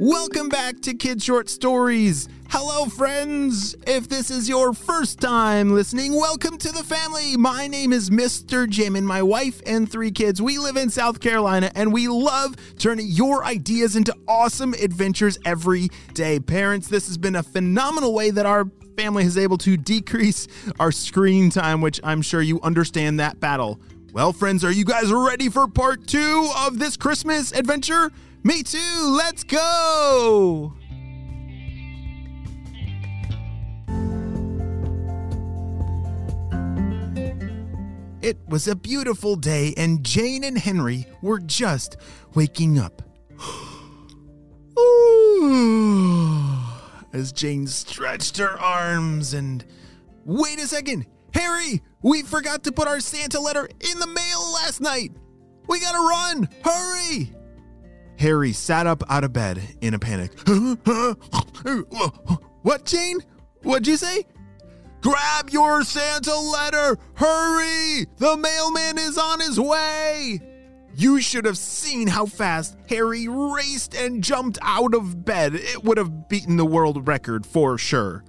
Welcome 0.00 0.48
back 0.48 0.80
to 0.82 0.94
Kid 0.94 1.20
Short 1.20 1.48
Stories. 1.48 2.28
Hello, 2.50 2.86
friends. 2.86 3.74
If 3.84 4.08
this 4.08 4.30
is 4.30 4.48
your 4.48 4.72
first 4.72 5.20
time 5.20 5.74
listening, 5.74 6.14
welcome 6.14 6.56
to 6.58 6.70
the 6.70 6.84
family. 6.84 7.36
My 7.36 7.66
name 7.66 7.92
is 7.92 8.08
Mr. 8.08 8.68
Jim, 8.68 8.94
and 8.94 9.04
my 9.04 9.24
wife 9.24 9.60
and 9.66 9.90
three 9.90 10.12
kids. 10.12 10.40
We 10.40 10.58
live 10.58 10.76
in 10.76 10.88
South 10.88 11.18
Carolina, 11.18 11.72
and 11.74 11.92
we 11.92 12.06
love 12.06 12.54
turning 12.78 13.08
your 13.08 13.44
ideas 13.44 13.96
into 13.96 14.14
awesome 14.28 14.72
adventures 14.74 15.36
every 15.44 15.88
day. 16.14 16.38
Parents, 16.38 16.86
this 16.86 17.08
has 17.08 17.18
been 17.18 17.34
a 17.34 17.42
phenomenal 17.42 18.14
way 18.14 18.30
that 18.30 18.46
our 18.46 18.66
family 18.96 19.24
is 19.24 19.36
able 19.36 19.58
to 19.58 19.76
decrease 19.76 20.46
our 20.78 20.92
screen 20.92 21.50
time, 21.50 21.80
which 21.80 21.98
I'm 22.04 22.22
sure 22.22 22.40
you 22.40 22.60
understand 22.60 23.18
that 23.18 23.40
battle. 23.40 23.80
Well, 24.12 24.32
friends, 24.32 24.64
are 24.64 24.70
you 24.70 24.84
guys 24.84 25.12
ready 25.12 25.48
for 25.48 25.66
part 25.66 26.06
two 26.06 26.50
of 26.56 26.78
this 26.78 26.96
Christmas 26.96 27.50
adventure? 27.50 28.12
Me 28.48 28.62
too. 28.62 29.14
Let's 29.14 29.44
go. 29.44 30.72
It 38.22 38.38
was 38.48 38.66
a 38.66 38.74
beautiful 38.74 39.36
day, 39.36 39.74
and 39.76 40.02
Jane 40.02 40.44
and 40.44 40.56
Henry 40.56 41.06
were 41.20 41.40
just 41.40 41.98
waking 42.34 42.78
up. 42.78 43.02
As 47.12 47.32
Jane 47.32 47.66
stretched 47.66 48.38
her 48.38 48.58
arms 48.58 49.34
and. 49.34 49.62
Wait 50.24 50.58
a 50.58 50.66
second! 50.66 51.04
Harry! 51.34 51.82
We 52.00 52.22
forgot 52.22 52.64
to 52.64 52.72
put 52.72 52.88
our 52.88 53.00
Santa 53.00 53.40
letter 53.40 53.66
in 53.66 53.98
the 53.98 54.06
mail 54.06 54.52
last 54.54 54.80
night! 54.80 55.12
We 55.66 55.80
gotta 55.80 55.98
run! 55.98 56.48
Hurry! 56.64 57.34
Harry 58.18 58.52
sat 58.52 58.86
up 58.86 59.02
out 59.08 59.24
of 59.24 59.32
bed 59.32 59.62
in 59.80 59.94
a 59.94 59.98
panic. 59.98 60.32
what, 62.62 62.84
Jane? 62.84 63.20
What'd 63.62 63.86
you 63.86 63.96
say? 63.96 64.24
Grab 65.00 65.50
your 65.50 65.84
Santa 65.84 66.34
letter! 66.34 66.98
Hurry! 67.14 68.06
The 68.16 68.36
mailman 68.36 68.98
is 68.98 69.16
on 69.16 69.40
his 69.40 69.60
way! 69.60 70.40
You 70.96 71.20
should 71.20 71.44
have 71.44 71.56
seen 71.56 72.08
how 72.08 72.26
fast 72.26 72.76
Harry 72.88 73.28
raced 73.28 73.94
and 73.94 74.24
jumped 74.24 74.58
out 74.62 74.94
of 74.94 75.24
bed. 75.24 75.54
It 75.54 75.84
would 75.84 75.96
have 75.96 76.28
beaten 76.28 76.56
the 76.56 76.66
world 76.66 77.06
record 77.06 77.46
for 77.46 77.78
sure. 77.78 78.24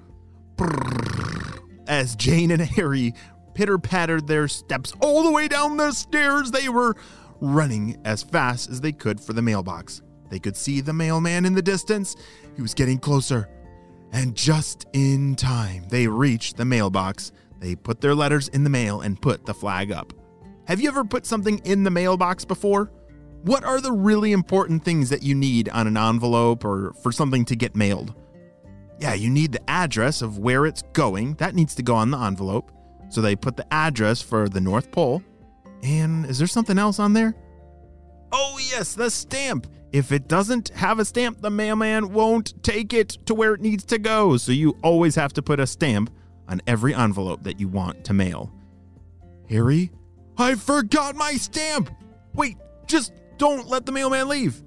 As 1.87 2.15
Jane 2.15 2.51
and 2.51 2.61
Harry 2.61 3.15
pitter 3.55 3.79
pattered 3.79 4.27
their 4.27 4.47
steps 4.47 4.93
all 5.01 5.23
the 5.23 5.31
way 5.31 5.47
down 5.47 5.77
the 5.77 5.91
stairs, 5.91 6.51
they 6.51 6.69
were 6.69 6.95
running 7.41 7.99
as 8.05 8.23
fast 8.23 8.69
as 8.69 8.81
they 8.81 8.91
could 8.91 9.19
for 9.19 9.33
the 9.33 9.41
mailbox. 9.41 10.01
They 10.29 10.39
could 10.39 10.55
see 10.55 10.81
the 10.81 10.93
mailman 10.93 11.45
in 11.45 11.55
the 11.55 11.61
distance. 11.61 12.15
He 12.55 12.61
was 12.61 12.73
getting 12.73 12.99
closer. 12.99 13.49
And 14.11 14.35
just 14.35 14.85
in 14.93 15.35
time, 15.35 15.83
they 15.89 16.07
reached 16.07 16.57
the 16.57 16.65
mailbox. 16.65 17.31
They 17.59 17.75
put 17.75 18.01
their 18.01 18.15
letters 18.15 18.47
in 18.49 18.63
the 18.63 18.69
mail 18.69 19.01
and 19.01 19.21
put 19.21 19.45
the 19.45 19.53
flag 19.53 19.91
up. 19.91 20.13
Have 20.65 20.79
you 20.79 20.87
ever 20.87 21.03
put 21.03 21.25
something 21.25 21.59
in 21.59 21.83
the 21.83 21.91
mailbox 21.91 22.45
before? 22.45 22.91
What 23.43 23.63
are 23.63 23.81
the 23.81 23.91
really 23.91 24.33
important 24.33 24.83
things 24.83 25.09
that 25.09 25.23
you 25.23 25.33
need 25.33 25.69
on 25.69 25.87
an 25.87 25.97
envelope 25.97 26.65
or 26.65 26.93
for 27.01 27.11
something 27.11 27.45
to 27.45 27.55
get 27.55 27.75
mailed? 27.75 28.13
Yeah, 28.99 29.13
you 29.13 29.29
need 29.29 29.53
the 29.53 29.69
address 29.69 30.21
of 30.21 30.39
where 30.39 30.65
it's 30.65 30.81
going. 30.93 31.35
That 31.35 31.55
needs 31.55 31.73
to 31.75 31.83
go 31.83 31.95
on 31.95 32.11
the 32.11 32.19
envelope. 32.19 32.71
So 33.09 33.21
they 33.21 33.35
put 33.35 33.57
the 33.57 33.71
address 33.73 34.21
for 34.21 34.49
the 34.49 34.61
North 34.61 34.91
Pole. 34.91 35.23
And 35.83 36.25
is 36.25 36.37
there 36.37 36.47
something 36.47 36.77
else 36.77 36.99
on 36.99 37.13
there? 37.13 37.35
Oh, 38.31 38.59
yes, 38.59 38.93
the 38.93 39.09
stamp. 39.09 39.67
If 39.91 40.11
it 40.11 40.27
doesn't 40.27 40.69
have 40.69 40.99
a 40.99 41.05
stamp, 41.05 41.41
the 41.41 41.49
mailman 41.49 42.13
won't 42.13 42.61
take 42.63 42.93
it 42.93 43.09
to 43.25 43.33
where 43.33 43.55
it 43.55 43.61
needs 43.61 43.85
to 43.85 43.97
go. 43.97 44.37
So 44.37 44.51
you 44.51 44.77
always 44.83 45.15
have 45.15 45.33
to 45.33 45.41
put 45.41 45.59
a 45.59 45.65
stamp 45.65 46.11
on 46.47 46.61
every 46.67 46.93
envelope 46.93 47.43
that 47.43 47.59
you 47.59 47.67
want 47.67 48.03
to 48.05 48.13
mail. 48.13 48.51
Harry, 49.49 49.91
I 50.37 50.55
forgot 50.55 51.15
my 51.15 51.33
stamp. 51.33 51.89
Wait, 52.33 52.57
just 52.85 53.13
don't 53.37 53.67
let 53.67 53.85
the 53.85 53.91
mailman 53.91 54.27
leave. 54.27 54.63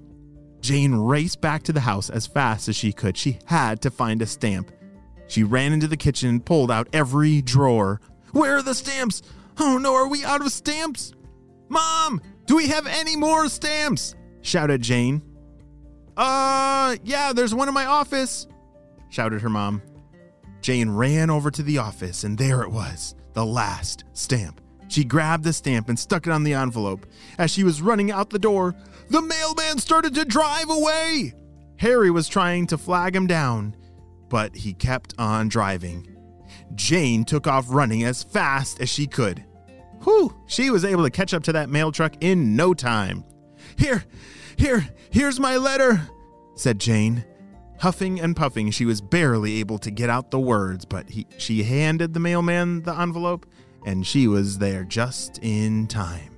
Jane 0.59 0.95
raced 0.95 1.41
back 1.41 1.63
to 1.63 1.73
the 1.73 1.81
house 1.81 2.09
as 2.09 2.27
fast 2.27 2.67
as 2.67 2.75
she 2.75 2.91
could. 2.91 3.17
She 3.17 3.39
had 3.45 3.81
to 3.81 3.91
find 3.91 4.21
a 4.21 4.25
stamp. 4.25 4.71
She 5.27 5.43
ran 5.43 5.73
into 5.73 5.87
the 5.87 5.97
kitchen 5.97 6.29
and 6.29 6.45
pulled 6.45 6.71
out 6.71 6.87
every 6.93 7.41
drawer. 7.41 8.01
Where 8.31 8.57
are 8.57 8.61
the 8.61 8.75
stamps? 8.75 9.21
Oh 9.59 9.77
no, 9.77 9.93
are 9.93 10.07
we 10.07 10.23
out 10.23 10.41
of 10.41 10.51
stamps? 10.51 11.13
Mom, 11.69 12.21
do 12.45 12.55
we 12.55 12.67
have 12.67 12.87
any 12.87 13.15
more 13.15 13.49
stamps? 13.49 14.15
shouted 14.41 14.81
Jane. 14.81 15.21
Uh, 16.15 16.95
yeah, 17.03 17.33
there's 17.33 17.55
one 17.55 17.67
in 17.67 17.73
my 17.73 17.85
office, 17.85 18.47
shouted 19.09 19.41
her 19.41 19.49
mom. 19.49 19.81
Jane 20.61 20.89
ran 20.89 21.29
over 21.29 21.49
to 21.51 21.63
the 21.63 21.77
office, 21.79 22.23
and 22.23 22.37
there 22.37 22.61
it 22.61 22.71
was, 22.71 23.15
the 23.33 23.45
last 23.45 24.03
stamp. 24.13 24.61
She 24.87 25.03
grabbed 25.03 25.43
the 25.43 25.53
stamp 25.53 25.89
and 25.89 25.97
stuck 25.97 26.27
it 26.27 26.31
on 26.31 26.43
the 26.43 26.53
envelope. 26.53 27.05
As 27.37 27.49
she 27.49 27.63
was 27.63 27.81
running 27.81 28.11
out 28.11 28.29
the 28.29 28.37
door, 28.39 28.75
the 29.09 29.21
mailman 29.21 29.79
started 29.79 30.13
to 30.15 30.25
drive 30.25 30.69
away. 30.69 31.33
Harry 31.77 32.11
was 32.11 32.27
trying 32.27 32.67
to 32.67 32.77
flag 32.77 33.15
him 33.15 33.25
down, 33.25 33.75
but 34.29 34.55
he 34.55 34.73
kept 34.73 35.15
on 35.17 35.47
driving. 35.47 36.12
Jane 36.75 37.25
took 37.25 37.47
off 37.47 37.65
running 37.69 38.03
as 38.03 38.23
fast 38.23 38.81
as 38.81 38.89
she 38.89 39.07
could. 39.07 39.43
Whew, 40.03 40.35
she 40.47 40.69
was 40.69 40.83
able 40.83 41.03
to 41.03 41.09
catch 41.09 41.33
up 41.33 41.43
to 41.43 41.53
that 41.53 41.69
mail 41.69 41.91
truck 41.91 42.15
in 42.21 42.55
no 42.55 42.73
time. 42.73 43.23
Here, 43.77 44.03
here, 44.57 44.87
here's 45.09 45.39
my 45.39 45.57
letter, 45.57 46.09
said 46.55 46.79
Jane. 46.79 47.23
Huffing 47.79 48.19
and 48.19 48.35
puffing, 48.35 48.71
she 48.71 48.85
was 48.85 49.01
barely 49.01 49.59
able 49.59 49.77
to 49.79 49.91
get 49.91 50.09
out 50.09 50.31
the 50.31 50.39
words, 50.39 50.85
but 50.85 51.09
he, 51.09 51.27
she 51.37 51.63
handed 51.63 52.13
the 52.13 52.19
mailman 52.19 52.83
the 52.83 52.97
envelope, 52.97 53.45
and 53.85 54.05
she 54.05 54.27
was 54.27 54.57
there 54.57 54.83
just 54.83 55.39
in 55.41 55.87
time. 55.87 56.37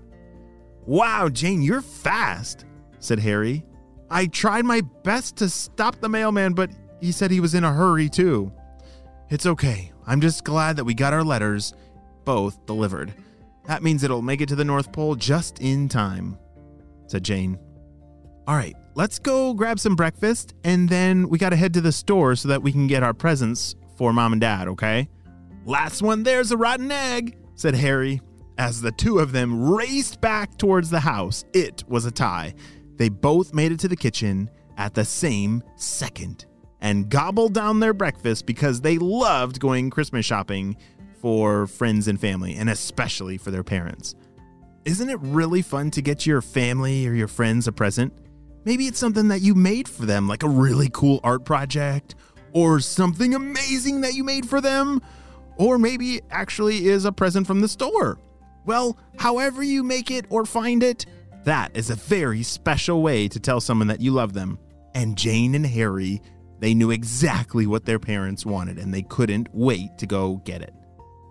Wow, 0.85 1.29
Jane, 1.29 1.61
you're 1.61 1.81
fast, 1.81 2.65
said 2.99 3.19
Harry. 3.19 3.65
I 4.09 4.27
tried 4.27 4.65
my 4.65 4.81
best 5.03 5.35
to 5.37 5.49
stop 5.49 5.99
the 5.99 6.09
mailman, 6.09 6.53
but 6.53 6.69
he 7.01 7.11
said 7.11 7.31
he 7.31 7.39
was 7.39 7.55
in 7.55 7.63
a 7.63 7.73
hurry 7.73 8.09
too. 8.09 8.51
It's 9.29 9.45
okay. 9.45 9.91
I'm 10.07 10.21
just 10.21 10.43
glad 10.43 10.75
that 10.77 10.83
we 10.83 10.93
got 10.93 11.13
our 11.13 11.23
letters 11.23 11.73
both 12.25 12.65
delivered. 12.65 13.13
That 13.65 13.83
means 13.83 14.03
it'll 14.03 14.21
make 14.21 14.41
it 14.41 14.49
to 14.49 14.55
the 14.55 14.65
North 14.65 14.91
Pole 14.91 15.15
just 15.15 15.59
in 15.59 15.89
time, 15.89 16.37
said 17.07 17.23
Jane. 17.23 17.57
All 18.47 18.55
right, 18.55 18.75
let's 18.93 19.17
go 19.17 19.53
grab 19.53 19.79
some 19.79 19.95
breakfast 19.95 20.53
and 20.63 20.87
then 20.87 21.29
we 21.29 21.39
got 21.39 21.49
to 21.49 21.55
head 21.55 21.73
to 21.73 21.81
the 21.81 21.91
store 21.91 22.35
so 22.35 22.47
that 22.49 22.61
we 22.61 22.71
can 22.71 22.85
get 22.85 23.01
our 23.01 23.13
presents 23.13 23.75
for 23.95 24.13
mom 24.13 24.33
and 24.33 24.41
dad, 24.41 24.67
okay? 24.67 25.09
Last 25.65 26.03
one 26.03 26.21
there's 26.21 26.51
a 26.51 26.57
rotten 26.57 26.91
egg, 26.91 27.37
said 27.55 27.75
Harry. 27.75 28.21
As 28.57 28.81
the 28.81 28.91
two 28.91 29.19
of 29.19 29.31
them 29.31 29.69
raced 29.69 30.21
back 30.21 30.57
towards 30.57 30.89
the 30.89 30.99
house, 30.99 31.43
it 31.53 31.83
was 31.87 32.05
a 32.05 32.11
tie. 32.11 32.53
They 32.97 33.09
both 33.09 33.53
made 33.53 33.71
it 33.71 33.79
to 33.79 33.87
the 33.87 33.97
kitchen 33.97 34.49
at 34.77 34.93
the 34.93 35.03
same 35.03 35.63
second 35.75 36.45
and 36.85 37.09
gobbled 37.09 37.51
down 37.51 37.79
their 37.79 37.95
breakfast 37.95 38.45
because 38.45 38.79
they 38.79 38.99
loved 38.99 39.59
going 39.59 39.89
Christmas 39.89 40.23
shopping 40.23 40.77
for 41.19 41.65
friends 41.65 42.07
and 42.07 42.21
family, 42.21 42.53
and 42.53 42.69
especially 42.69 43.39
for 43.39 43.49
their 43.49 43.63
parents. 43.63 44.13
Isn't 44.85 45.09
it 45.09 45.17
really 45.19 45.63
fun 45.63 45.89
to 45.89 46.03
get 46.03 46.27
your 46.27 46.43
family 46.43 47.07
or 47.07 47.13
your 47.13 47.27
friends 47.27 47.67
a 47.67 47.71
present? 47.71 48.13
Maybe 48.65 48.85
it's 48.85 48.99
something 48.99 49.29
that 49.29 49.41
you 49.41 49.55
made 49.55 49.89
for 49.89 50.05
them, 50.05 50.27
like 50.27 50.43
a 50.43 50.47
really 50.47 50.91
cool 50.93 51.19
art 51.23 51.43
project, 51.43 52.13
or 52.53 52.79
something 52.79 53.33
amazing 53.33 54.01
that 54.01 54.13
you 54.13 54.23
made 54.23 54.47
for 54.47 54.61
them, 54.61 55.01
or 55.57 55.79
maybe 55.79 56.21
actually 56.29 56.85
is 56.85 57.03
a 57.03 57.11
present 57.11 57.47
from 57.47 57.61
the 57.61 57.67
store. 57.67 58.19
Well, 58.63 58.95
however 59.17 59.63
you 59.63 59.81
make 59.81 60.11
it 60.11 60.27
or 60.29 60.45
find 60.45 60.83
it, 60.83 61.07
that 61.45 61.75
is 61.75 61.89
a 61.89 61.95
very 61.95 62.43
special 62.43 63.01
way 63.01 63.27
to 63.29 63.39
tell 63.39 63.59
someone 63.59 63.87
that 63.87 64.01
you 64.01 64.11
love 64.11 64.33
them. 64.33 64.59
And 64.93 65.17
Jane 65.17 65.55
and 65.55 65.65
Harry 65.65 66.21
they 66.65 66.73
knew 66.73 66.89
exactly 66.89 67.67
what 67.67 67.85
their 67.85 67.99
parents 67.99 68.43
wanted 68.43 68.79
and 68.79 68.91
they 68.91 69.03
couldn't 69.03 69.47
wait 69.53 69.99
to 69.99 70.07
go 70.07 70.37
get 70.45 70.63
it. 70.63 70.73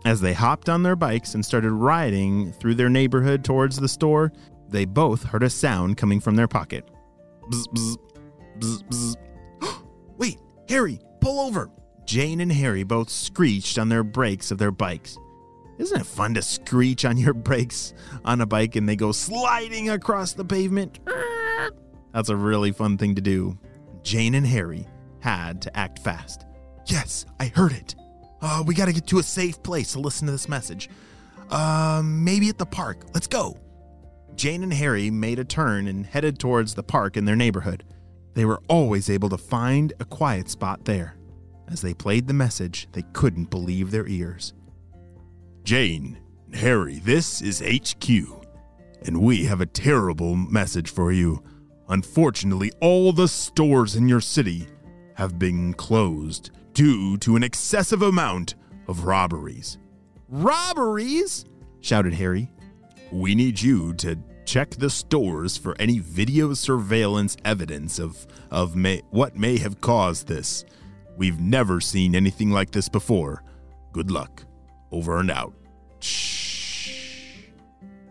As 0.05 0.21
they 0.21 0.33
hopped 0.33 0.69
on 0.69 0.85
their 0.85 0.95
bikes 0.95 1.35
and 1.35 1.45
started 1.45 1.73
riding 1.73 2.53
through 2.53 2.77
their 2.77 2.89
neighborhood 2.89 3.43
towards 3.43 3.77
the 3.77 3.89
store, 3.89 4.33
they 4.69 4.85
both 4.85 5.25
heard 5.25 5.43
a 5.43 5.51
sound 5.51 5.97
coming 5.97 6.21
from 6.21 6.37
their 6.37 6.47
pocket. 6.47 6.89
Bzz, 7.51 7.67
bzz, 7.67 7.97
bzz, 8.61 9.17
bzz. 9.61 9.83
Wait, 10.19 10.39
Harry, 10.69 11.01
pull 11.21 11.41
over. 11.41 11.69
Jane 12.07 12.39
and 12.39 12.53
Harry 12.53 12.85
both 12.85 13.11
screeched 13.11 13.77
on 13.77 13.89
their 13.89 14.05
brakes 14.05 14.53
of 14.53 14.59
their 14.59 14.71
bikes. 14.71 15.19
Isn't 15.79 16.01
it 16.01 16.07
fun 16.07 16.35
to 16.35 16.43
screech 16.43 17.05
on 17.05 17.17
your 17.17 17.35
brakes 17.49 17.93
on 18.25 18.41
a 18.41 18.47
bike 18.47 18.77
and 18.77 18.89
they 18.89 18.95
go 18.95 19.11
sliding 19.11 19.91
across 19.91 20.33
the 20.33 20.45
pavement? 20.45 21.01
That's 22.15 22.29
a 22.29 22.37
really 22.37 22.71
fun 22.71 22.99
thing 22.99 23.17
to 23.17 23.21
do. 23.21 23.59
Jane 24.05 24.37
and 24.37 24.47
Harry 24.47 24.87
had 25.25 25.63
to 25.63 25.75
act 25.75 25.99
fast. 26.01 26.45
Yes, 26.85 27.25
I 27.41 27.47
heard 27.47 27.73
it. 27.73 27.95
Uh, 28.43 28.63
we 28.67 28.75
got 28.75 28.87
to 28.87 28.93
get 28.93 29.07
to 29.07 29.21
a 29.21 29.23
safe 29.23 29.63
place 29.63 29.93
to 29.93 29.99
listen 29.99 30.27
to 30.27 30.33
this 30.33 30.51
message. 30.51 30.91
Uh, 31.49 32.03
maybe 32.05 32.51
at 32.51 32.59
the 32.59 32.67
park. 32.67 33.07
Let's 33.15 33.27
go. 33.27 33.57
Jane 34.35 34.63
and 34.63 34.73
Harry 34.73 35.11
made 35.11 35.39
a 35.39 35.45
turn 35.45 35.89
and 35.89 36.05
headed 36.05 36.39
towards 36.39 36.75
the 36.75 36.83
park 36.83 37.17
in 37.17 37.25
their 37.25 37.37
neighborhood. 37.37 37.85
They 38.35 38.45
were 38.45 38.61
always 38.69 39.09
able 39.09 39.31
to 39.31 39.39
find 39.39 39.95
a 39.99 40.05
quiet 40.05 40.51
spot 40.51 40.85
there. 40.85 41.17
As 41.69 41.81
they 41.81 41.95
played 41.95 42.27
the 42.27 42.35
message, 42.35 42.87
they 42.93 43.05
couldn't 43.15 43.49
believe 43.49 43.91
their 43.91 44.07
ears. 44.07 44.53
Jane, 45.63 46.19
Harry, 46.53 46.99
this 46.99 47.41
is 47.41 47.63
HQ, 47.67 48.11
and 49.07 49.23
we 49.23 49.47
have 49.47 49.63
a 49.63 49.67
terrible 49.67 50.37
message 50.37 50.91
for 50.91 51.13
you. 51.13 51.43
Unfortunately, 51.89 52.71
all 52.83 53.15
the 53.15 53.29
stores 53.29 53.97
in 53.97 54.07
your 54.07 54.21
city 54.21 54.69
have 55.15 55.39
been 55.39 55.75
closed 55.75 56.51
due 56.73 57.17
to 57.19 57.37
an 57.37 57.43
excessive 57.43 58.03
amount 58.03 58.55
of 58.89 59.05
robberies. 59.05 59.79
Robberies? 60.29 61.45
shouted 61.81 62.15
Harry. 62.15 62.51
We 63.13 63.35
need 63.35 63.61
you 63.61 63.95
to 63.95 64.19
check 64.45 64.71
the 64.71 64.91
stores 64.91 65.57
for 65.57 65.77
any 65.79 65.99
video 65.99 66.55
surveillance 66.55 67.37
evidence 67.45 67.99
of, 67.99 68.27
of 68.51 68.77
may, 68.77 69.03
what 69.11 69.37
may 69.37 69.59
have 69.59 69.81
caused 69.81 70.27
this. 70.27 70.65
We've 71.17 71.41
never 71.41 71.81
seen 71.81 72.15
anything 72.15 72.51
like 72.51 72.71
this 72.71 72.89
before. 72.89 73.43
Good 73.93 74.11
luck. 74.11 74.45
Over 74.91 75.19
and 75.21 75.31
out. 75.31 75.55
Shh. 76.01 77.45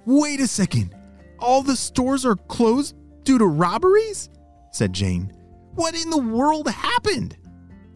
Wait 0.06 0.40
a 0.40 0.48
second. 0.48 0.96
All 1.40 1.62
the 1.62 1.76
stores 1.76 2.26
are 2.26 2.36
closed 2.36 2.96
due 3.24 3.38
to 3.38 3.46
robberies? 3.46 4.30
said 4.72 4.94
Jane. 4.94 5.32
What 5.76 5.96
in 5.96 6.10
the 6.12 6.18
world 6.18 6.70
happened? 6.70 7.36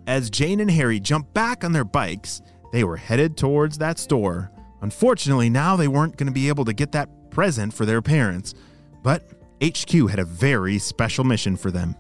As 0.08 0.30
Jane 0.30 0.60
and 0.60 0.72
Harry 0.72 1.00
jumped 1.00 1.34
back 1.34 1.64
on 1.64 1.74
their 1.74 1.84
bikes, 1.84 2.42
they 2.72 2.84
were 2.84 2.98
headed 2.98 3.38
towards 3.38 3.78
that 3.78 4.00
store. 4.00 4.52
Unfortunately, 4.82 5.50
now 5.50 5.76
they 5.76 5.88
weren't 5.88 6.18
going 6.18 6.28
to 6.28 6.34
be 6.34 6.48
able 6.48 6.66
to 6.66 6.74
get 6.74 6.92
that 6.94 7.30
present 7.30 7.74
for 7.74 7.86
their 7.86 8.02
parents, 8.02 8.56
but 9.04 9.30
HQ 9.62 9.92
had 10.10 10.20
a 10.20 10.26
very 10.26 10.80
special 10.80 11.24
mission 11.24 11.56
for 11.56 11.70
them. 11.70 11.96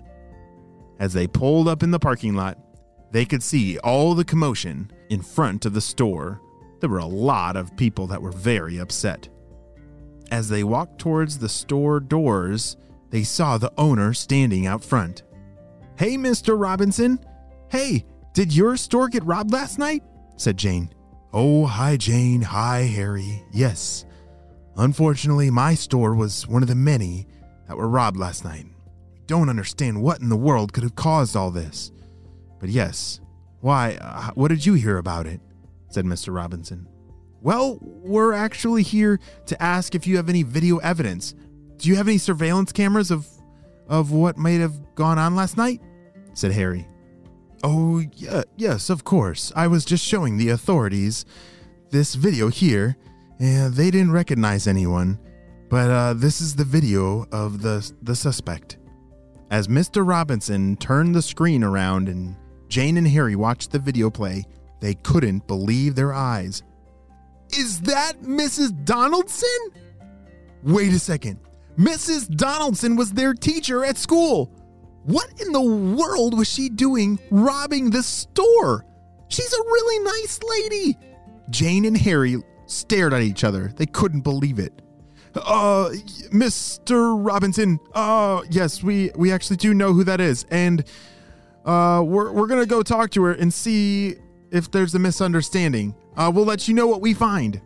As 0.99 1.13
they 1.13 1.27
pulled 1.27 1.67
up 1.67 1.83
in 1.83 1.91
the 1.91 1.99
parking 1.99 2.35
lot, 2.35 2.57
they 3.11 3.25
could 3.25 3.43
see 3.43 3.77
all 3.79 4.15
the 4.15 4.25
commotion 4.25 4.91
in 5.09 5.21
front 5.21 5.65
of 5.65 5.73
the 5.73 5.81
store. 5.81 6.41
There 6.79 6.89
were 6.89 6.97
a 6.97 7.05
lot 7.05 7.55
of 7.55 7.77
people 7.77 8.07
that 8.07 8.21
were 8.21 8.31
very 8.31 8.79
upset. 8.79 9.29
As 10.31 10.49
they 10.49 10.63
walked 10.63 10.99
towards 10.99 11.37
the 11.37 11.49
store 11.49 11.99
doors, 11.99 12.77
they 13.11 13.23
saw 13.23 13.57
the 13.57 13.71
owner 13.77 14.13
standing 14.13 14.65
out 14.65 14.83
front. 14.83 15.23
Hey, 15.97 16.15
Mr. 16.15 16.59
Robinson. 16.59 17.19
Hey, 17.69 18.05
did 18.33 18.55
your 18.55 18.77
store 18.77 19.09
get 19.09 19.23
robbed 19.23 19.51
last 19.51 19.79
night? 19.79 20.03
said 20.35 20.55
Jane. 20.55 20.93
Oh, 21.33 21.65
hi, 21.65 21.97
Jane. 21.97 22.43
Hi, 22.43 22.81
Harry. 22.81 23.43
Yes. 23.51 24.05
Unfortunately, 24.75 25.49
my 25.49 25.73
store 25.73 26.13
was 26.13 26.47
one 26.47 26.61
of 26.61 26.69
the 26.69 26.75
many 26.75 27.25
that 27.67 27.75
were 27.75 27.89
robbed 27.89 28.17
last 28.17 28.45
night. 28.45 28.65
We 29.11 29.21
don't 29.25 29.49
understand 29.49 29.99
what 29.99 30.21
in 30.21 30.29
the 30.29 30.37
world 30.37 30.71
could 30.71 30.83
have 30.83 30.95
caused 30.95 31.35
all 31.35 31.49
this. 31.49 31.91
But 32.59 32.69
yes, 32.69 33.19
why, 33.61 33.97
uh, 33.99 34.29
what 34.35 34.49
did 34.49 34.67
you 34.67 34.75
hear 34.75 34.97
about 34.97 35.25
it? 35.25 35.41
said 35.89 36.05
Mr. 36.05 36.31
Robinson. 36.31 36.87
Well, 37.41 37.79
we're 37.81 38.33
actually 38.33 38.83
here 38.83 39.19
to 39.47 39.61
ask 39.61 39.95
if 39.95 40.05
you 40.05 40.17
have 40.17 40.29
any 40.29 40.43
video 40.43 40.77
evidence. 40.77 41.33
Do 41.77 41.89
you 41.89 41.95
have 41.95 42.07
any 42.07 42.19
surveillance 42.19 42.71
cameras 42.71 43.09
of 43.09 43.27
of 43.87 44.11
what 44.11 44.37
might 44.37 44.59
have 44.59 44.95
gone 44.95 45.17
on 45.17 45.35
last 45.35 45.57
night? 45.57 45.81
said 46.33 46.51
Harry. 46.51 46.87
Oh, 47.63 48.03
yeah, 48.15 48.43
yes, 48.55 48.89
of 48.89 49.03
course. 49.03 49.51
I 49.55 49.67
was 49.67 49.83
just 49.83 50.05
showing 50.05 50.37
the 50.37 50.49
authorities 50.49 51.25
this 51.89 52.15
video 52.15 52.49
here, 52.49 52.95
and 53.39 53.73
they 53.73 53.89
didn't 53.89 54.11
recognize 54.11 54.67
anyone. 54.67 55.19
But 55.69 55.89
uh, 55.89 56.13
this 56.13 56.39
is 56.39 56.55
the 56.55 56.63
video 56.63 57.25
of 57.31 57.61
the 57.61 57.91
the 58.01 58.15
suspect. 58.15 58.77
As 59.49 59.67
Mr. 59.67 60.07
Robinson 60.07 60.75
turned 60.77 61.15
the 61.15 61.21
screen 61.21 61.63
around 61.63 62.09
and 62.09 62.35
Jane 62.69 62.97
and 62.97 63.07
Harry 63.07 63.35
watched 63.35 63.71
the 63.71 63.79
video 63.79 64.09
play, 64.09 64.43
they 64.81 64.93
couldn't 64.93 65.47
believe 65.47 65.95
their 65.95 66.13
eyes. 66.13 66.63
Is 67.57 67.81
that 67.81 68.21
Mrs. 68.21 68.85
Donaldson? 68.85 69.49
Wait 70.63 70.93
a 70.93 70.99
second. 70.99 71.39
Mrs. 71.77 72.27
Donaldson 72.35 72.95
was 72.95 73.11
their 73.11 73.33
teacher 73.33 73.85
at 73.85 73.97
school. 73.97 74.51
What 75.03 75.29
in 75.39 75.51
the 75.51 75.61
world 75.61 76.37
was 76.37 76.49
she 76.49 76.69
doing 76.69 77.19
robbing 77.29 77.91
the 77.91 78.03
store? 78.03 78.83
She's 79.29 79.53
a 79.53 79.61
really 79.61 80.03
nice 80.03 80.39
lady. 80.43 80.97
Jane 81.49 81.85
and 81.85 81.97
Harry 81.97 82.37
stared 82.65 83.13
at 83.13 83.21
each 83.21 83.43
other. 83.43 83.71
They 83.75 83.85
couldn't 83.85 84.21
believe 84.21 84.59
it. 84.59 84.81
Uh, 85.35 85.89
Mr. 86.31 87.15
Robinson. 87.23 87.79
Uh, 87.93 88.41
yes, 88.49 88.81
we 88.81 89.11
we 89.15 89.31
actually 89.31 89.57
do 89.57 89.73
know 89.73 89.93
who 89.93 90.03
that 90.03 90.19
is, 90.19 90.45
and 90.49 90.83
uh, 91.63 92.01
we're 92.03 92.31
we're 92.31 92.47
gonna 92.47 92.65
go 92.65 92.81
talk 92.81 93.11
to 93.11 93.23
her 93.23 93.33
and 93.33 93.53
see 93.53 94.15
if 94.51 94.71
there's 94.71 94.95
a 94.95 94.99
misunderstanding. 94.99 95.93
Uh, 96.15 96.31
we'll 96.33 96.45
let 96.45 96.67
you 96.67 96.73
know 96.73 96.87
what 96.87 97.01
we 97.01 97.13
find. 97.13 97.61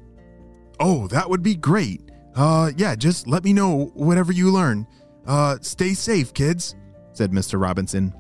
Oh, 0.79 1.07
that 1.07 1.29
would 1.29 1.41
be 1.43 1.55
great. 1.55 2.10
Uh, 2.35 2.71
yeah, 2.77 2.95
just 2.95 3.27
let 3.27 3.43
me 3.43 3.53
know 3.53 3.91
whatever 3.93 4.31
you 4.31 4.51
learn. 4.51 4.87
Uh, 5.25 5.57
stay 5.61 5.93
safe, 5.93 6.33
kids, 6.33 6.75
said 7.13 7.31
Mr. 7.31 7.61
Robinson. 7.61 8.13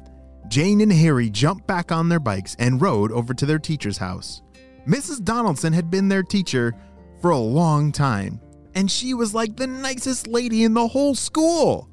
Jane 0.47 0.81
and 0.81 0.91
Harry 0.91 1.29
jumped 1.29 1.65
back 1.65 1.91
on 1.91 2.09
their 2.09 2.19
bikes 2.19 2.55
and 2.59 2.81
rode 2.81 3.11
over 3.11 3.33
to 3.33 3.45
their 3.45 3.59
teacher's 3.59 3.97
house. 3.97 4.41
Mrs. 4.85 5.23
Donaldson 5.23 5.71
had 5.71 5.89
been 5.89 6.09
their 6.09 6.23
teacher 6.23 6.73
for 7.21 7.31
a 7.31 7.37
long 7.37 7.91
time, 7.91 8.41
and 8.75 8.91
she 8.91 9.13
was 9.13 9.33
like 9.33 9.55
the 9.55 9.67
nicest 9.67 10.27
lady 10.27 10.63
in 10.63 10.73
the 10.73 10.87
whole 10.87 11.15
school. 11.15 11.89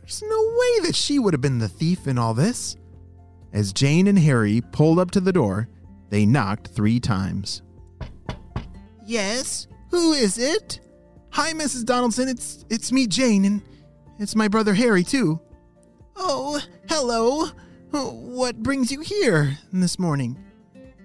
There's 0.00 0.22
no 0.22 0.54
way 0.58 0.86
that 0.86 0.96
she 0.96 1.18
would 1.18 1.32
have 1.32 1.40
been 1.40 1.58
the 1.58 1.68
thief 1.68 2.08
in 2.08 2.18
all 2.18 2.34
this. 2.34 2.76
As 3.52 3.72
Jane 3.72 4.08
and 4.08 4.18
Harry 4.18 4.60
pulled 4.72 4.98
up 4.98 5.10
to 5.12 5.20
the 5.20 5.32
door, 5.32 5.68
they 6.08 6.26
knocked 6.26 6.68
three 6.68 6.98
times. 6.98 7.62
Yes, 9.06 9.68
who 9.90 10.12
is 10.12 10.38
it? 10.38 10.80
Hi, 11.32 11.54
Mrs. 11.54 11.86
Donaldson. 11.86 12.28
It's 12.28 12.64
it's 12.68 12.92
me, 12.92 13.06
Jane, 13.06 13.46
and 13.46 13.62
it's 14.18 14.36
my 14.36 14.48
brother 14.48 14.74
Harry 14.74 15.02
too. 15.02 15.40
Oh, 16.14 16.60
hello. 16.90 17.46
What 17.90 18.62
brings 18.62 18.92
you 18.92 19.00
here 19.00 19.58
this 19.72 19.98
morning? 19.98 20.38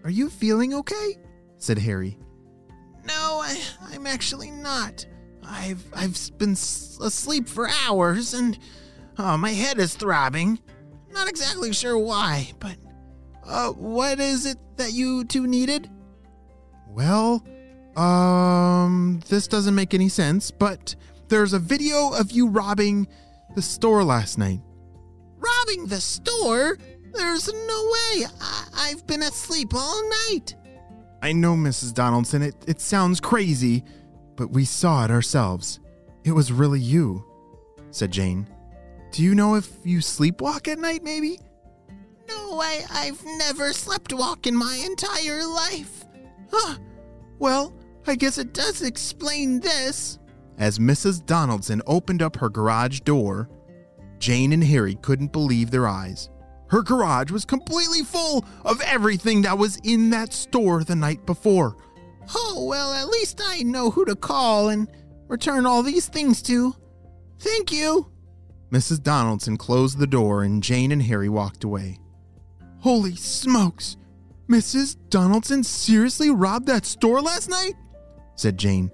Are 0.04 0.10
you 0.10 0.30
feeling 0.30 0.74
okay? 0.74 1.18
said 1.58 1.78
Harry. 1.78 2.18
No, 3.06 3.42
I, 3.42 3.58
I'm 3.84 4.06
actually 4.06 4.52
not. 4.52 5.06
I've 5.46 5.86
I've 5.96 6.18
been 6.38 6.52
asleep 6.52 7.48
for 7.48 7.70
hours, 7.86 8.34
and 8.34 8.60
oh, 9.18 9.38
my 9.38 9.52
head 9.52 9.80
is 9.80 9.96
throbbing. 9.96 10.60
Not 11.10 11.30
exactly 11.30 11.72
sure 11.72 11.98
why, 11.98 12.52
but 12.60 12.76
uh, 13.46 13.70
what 13.70 14.20
is 14.20 14.46
it 14.46 14.58
that 14.76 14.92
you 14.92 15.24
two 15.24 15.48
needed? 15.48 15.90
Well, 16.90 17.46
um, 17.98 19.22
this 19.28 19.48
doesn't 19.48 19.76
make 19.76 19.94
any 19.94 20.10
sense, 20.10 20.52
but 20.52 20.96
there's 21.30 21.54
a 21.54 21.60
video 21.60 22.12
of 22.14 22.32
you 22.32 22.48
robbing 22.48 23.08
the 23.56 23.62
store 23.62 24.04
last 24.04 24.38
night. 24.38 24.62
Robbing 25.38 25.88
the 25.88 26.02
store? 26.02 26.78
There's 27.14 27.48
no 27.52 27.92
way. 27.92 28.26
I- 28.42 28.90
have 28.90 29.06
been 29.06 29.24
asleep 29.24 29.74
all 29.74 30.02
night. 30.30 30.56
I 31.22 31.34
know, 31.34 31.56
Mrs. 31.56 31.94
Donaldson. 31.94 32.42
It, 32.42 32.56
it 32.68 32.80
sounds 32.80 33.20
crazy, 33.20 33.84
but 34.38 34.52
we 34.52 34.64
saw 34.64 35.04
it 35.04 35.12
ourselves. 35.12 35.80
It 36.24 36.32
was 36.32 36.52
really 36.54 36.80
you, 36.80 37.26
said 37.92 38.12
Jane. 38.12 38.48
Do 39.12 39.24
you 39.24 39.36
know 39.36 39.56
if 39.56 39.70
you 39.84 40.00
sleepwalk 40.00 40.68
at 40.68 40.80
night, 40.80 41.04
maybe? 41.04 41.40
No, 42.30 42.60
I, 42.62 42.84
I've 42.92 43.24
never 43.26 43.70
sleptwalk 43.72 44.48
in 44.48 44.56
my 44.56 44.82
entire 44.86 45.46
life. 45.46 46.06
Huh. 46.52 46.78
Well, 47.40 47.74
I 48.08 48.16
guess 48.16 48.38
it 48.38 48.54
does 48.54 48.82
explain 48.82 49.60
this. 49.60 50.20
As 50.58 50.80
Mrs. 50.80 51.26
Donaldson 51.26 51.82
opened 51.86 52.22
up 52.22 52.36
her 52.38 52.50
garage 52.50 53.02
door, 53.02 53.50
Jane 54.20 54.54
and 54.54 54.64
Harry 54.64 54.96
couldn't 54.96 55.32
believe 55.32 55.70
their 55.70 55.88
eyes. 55.88 56.30
Her 56.70 56.82
garage 56.82 57.32
was 57.32 57.46
completely 57.46 58.04
full 58.04 58.44
of 58.66 58.82
everything 58.82 59.42
that 59.44 59.58
was 59.58 59.78
in 59.84 60.10
that 60.10 60.34
store 60.34 60.84
the 60.84 60.96
night 60.96 61.26
before. 61.26 61.78
Oh, 62.36 62.66
well, 62.68 62.94
at 62.94 63.08
least 63.08 63.42
I 63.44 63.64
know 63.64 63.92
who 63.92 64.04
to 64.06 64.16
call 64.16 64.70
and 64.70 64.90
return 65.28 65.66
all 65.66 65.84
these 65.84 66.08
things 66.08 66.42
to. 66.44 66.76
Thank 67.40 67.72
you. 67.72 68.12
Mrs. 68.72 69.02
Donaldson 69.02 69.56
closed 69.56 69.98
the 69.98 70.08
door 70.08 70.44
and 70.44 70.62
Jane 70.62 70.92
and 70.92 71.04
Harry 71.04 71.30
walked 71.30 71.64
away. 71.64 72.00
Holy 72.80 73.16
smokes! 73.16 73.96
Mrs. 74.50 74.98
Donaldson 75.10 75.64
seriously 75.64 76.30
robbed 76.30 76.68
that 76.68 76.86
store 76.86 77.22
last 77.22 77.50
night? 77.50 77.76
Said 78.38 78.58
Jane. 78.58 78.90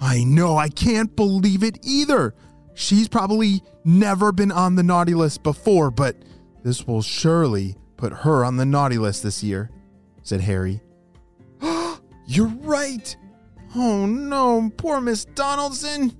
I 0.00 0.22
know, 0.22 0.56
I 0.56 0.68
can't 0.68 1.14
believe 1.16 1.64
it 1.64 1.78
either. 1.82 2.34
She's 2.74 3.08
probably 3.08 3.62
never 3.84 4.30
been 4.30 4.52
on 4.52 4.76
the 4.76 4.82
naughty 4.82 5.14
list 5.14 5.42
before, 5.42 5.90
but 5.90 6.16
this 6.62 6.86
will 6.86 7.02
surely 7.02 7.76
put 7.96 8.12
her 8.12 8.44
on 8.44 8.58
the 8.58 8.66
naughty 8.66 8.98
list 8.98 9.22
this 9.22 9.42
year, 9.42 9.70
said 10.22 10.42
Harry. 10.42 10.82
You're 12.26 12.46
right. 12.46 13.16
Oh 13.74 14.06
no, 14.06 14.70
poor 14.76 15.00
Miss 15.00 15.24
Donaldson. 15.24 16.14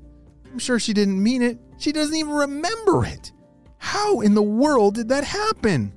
I'm 0.51 0.59
sure 0.59 0.79
she 0.79 0.95
didn't 0.95 1.23
mean 1.23 1.43
it. 1.43 1.59
She 1.79 1.93
doesn't 1.93 2.17
even 2.17 2.33
remember 2.33 3.05
it. 3.05 3.33
How 3.79 4.21
in 4.21 4.35
the 4.35 4.43
world 4.43 4.95
did 4.95 5.11
that 5.11 5.25
happen? 5.25 5.93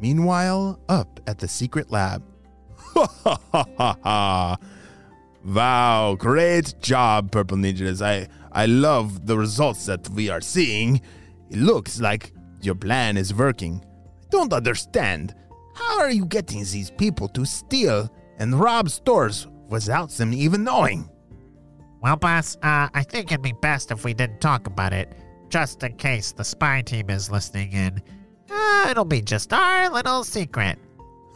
Meanwhile, 0.00 0.80
up 0.88 1.20
at 1.26 1.38
the 1.38 1.48
secret 1.48 1.90
lab. 1.90 2.22
Ha 2.94 3.06
ha 3.24 3.38
ha 3.50 3.64
ha 3.76 3.96
ha! 4.04 4.56
Wow, 5.44 6.16
great 6.18 6.74
job, 6.80 7.30
Purple 7.30 7.58
Ninjas. 7.58 8.00
I, 8.00 8.28
I 8.52 8.64
love 8.64 9.26
the 9.26 9.36
results 9.36 9.84
that 9.86 10.08
we 10.08 10.30
are 10.30 10.40
seeing. 10.40 11.02
It 11.50 11.58
looks 11.58 12.00
like 12.00 12.32
your 12.62 12.74
plan 12.74 13.18
is 13.18 13.34
working. 13.34 13.84
I 14.22 14.26
don't 14.30 14.54
understand. 14.54 15.34
How 15.74 16.00
are 16.00 16.10
you 16.10 16.24
getting 16.24 16.60
these 16.60 16.90
people 16.90 17.28
to 17.28 17.44
steal 17.44 18.10
and 18.38 18.58
rob 18.58 18.88
stores 18.88 19.46
without 19.68 20.08
them 20.10 20.32
even 20.32 20.64
knowing? 20.64 21.10
Well, 22.00 22.16
boss, 22.16 22.56
uh, 22.62 22.88
I 22.94 23.02
think 23.02 23.30
it'd 23.30 23.42
be 23.42 23.52
best 23.60 23.90
if 23.90 24.02
we 24.02 24.14
didn't 24.14 24.40
talk 24.40 24.66
about 24.66 24.94
it, 24.94 25.12
just 25.50 25.82
in 25.82 25.96
case 25.96 26.32
the 26.32 26.44
spy 26.44 26.80
team 26.80 27.10
is 27.10 27.30
listening 27.30 27.72
in. 27.72 28.02
Uh, 28.50 28.86
it'll 28.90 29.04
be 29.04 29.20
just 29.20 29.52
our 29.52 29.90
little 29.90 30.24
secret. 30.24 30.78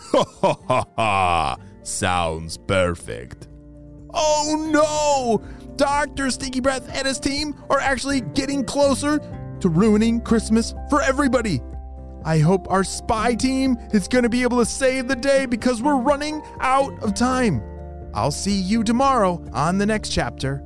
Ha 0.00 0.25
ha 0.25 0.55
ha 0.67 0.85
ha! 0.97 1.57
Sounds 1.83 2.57
perfect. 2.57 3.49
Oh 4.15 4.69
no! 4.73 5.75
Dr. 5.77 6.31
Stinky 6.31 6.61
Breath 6.61 6.88
and 6.93 7.07
his 7.07 7.21
team 7.21 7.55
are 7.71 7.81
actually 7.81 8.21
getting 8.21 8.65
closer 8.65 9.21
to 9.61 9.69
ruining 9.69 10.21
Christmas 10.21 10.75
for 10.91 11.03
everybody. 11.03 11.61
I 12.25 12.38
hope 12.38 12.71
our 12.71 12.85
spy 12.85 13.35
team 13.35 13.77
is 13.93 14.09
going 14.09 14.25
to 14.25 14.29
be 14.29 14.43
able 14.43 14.59
to 14.59 14.67
save 14.67 15.09
the 15.09 15.17
day 15.17 15.47
because 15.47 15.81
we're 15.81 16.00
running 16.00 16.43
out 16.61 17.00
of 17.03 17.15
time. 17.15 17.62
I'll 18.12 18.31
see 18.31 18.61
you 18.61 18.83
tomorrow 18.83 19.45
on 19.53 19.79
the 19.79 19.87
next 19.87 20.11
chapter. 20.11 20.65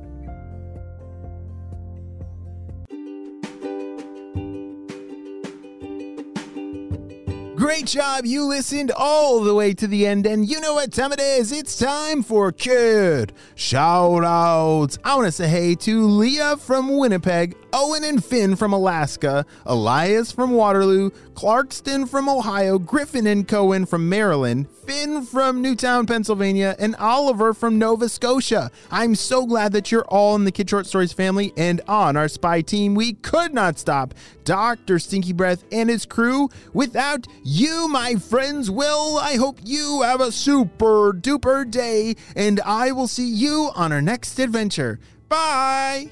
Great 7.63 7.85
job. 7.85 8.25
You 8.25 8.43
listened 8.43 8.91
all 8.91 9.41
the 9.41 9.55
way 9.55 9.73
to 9.73 9.87
the 9.87 10.05
end, 10.05 10.25
and 10.25 10.45
you 10.45 10.59
know 10.59 10.73
what 10.73 10.91
time 10.91 11.13
it 11.13 11.21
is. 11.21 11.53
It's 11.53 11.77
time 11.77 12.21
for 12.21 12.51
kid 12.51 13.31
shout 13.55 14.25
outs. 14.25 14.99
I 15.05 15.15
want 15.15 15.27
to 15.27 15.31
say 15.31 15.47
hey 15.47 15.75
to 15.75 16.05
Leah 16.05 16.57
from 16.57 16.97
Winnipeg, 16.97 17.55
Owen 17.73 18.03
and 18.03 18.23
Finn 18.23 18.55
from 18.55 18.71
Alaska, 18.71 19.45
Elias 19.65 20.31
from 20.31 20.51
Waterloo, 20.51 21.09
Clarkston 21.33 22.07
from 22.07 22.29
Ohio, 22.29 22.77
Griffin 22.77 23.25
and 23.25 23.47
Cohen 23.47 23.87
from 23.87 24.07
Maryland, 24.07 24.69
Finn 24.85 25.25
from 25.25 25.61
Newtown, 25.61 26.05
Pennsylvania, 26.05 26.75
and 26.77 26.95
Oliver 26.97 27.53
from 27.53 27.79
Nova 27.79 28.07
Scotia. 28.07 28.69
I'm 28.91 29.15
so 29.15 29.47
glad 29.47 29.73
that 29.73 29.91
you're 29.91 30.05
all 30.05 30.35
in 30.35 30.45
the 30.45 30.51
Kid 30.51 30.69
Short 30.69 30.85
Stories 30.85 31.13
family 31.13 31.51
and 31.57 31.81
on 31.87 32.15
our 32.15 32.27
spy 32.27 32.61
team. 32.61 32.93
We 32.93 33.13
could 33.13 33.53
not 33.53 33.79
stop 33.79 34.13
Dr. 34.43 34.99
Stinky 34.99 35.33
Breath 35.33 35.63
and 35.71 35.89
his 35.89 36.05
crew 36.05 36.49
without 36.73 37.25
you, 37.43 37.87
my 37.87 38.15
friends. 38.15 38.69
Will 38.69 39.17
I 39.17 39.35
hope 39.35 39.59
you 39.63 40.03
have 40.03 40.21
a 40.21 40.31
super 40.31 41.11
duper 41.11 41.69
day, 41.69 42.15
and 42.35 42.61
I 42.61 42.91
will 42.91 43.07
see 43.07 43.27
you 43.27 43.71
on 43.75 43.91
our 43.91 44.01
next 44.01 44.37
adventure. 44.37 44.99
Bye. 45.27 46.11